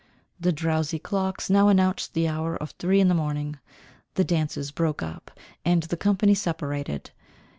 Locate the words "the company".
5.83-6.33